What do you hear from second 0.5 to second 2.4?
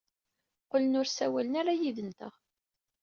Qqlen ur ssawalen ara yid-nteɣ.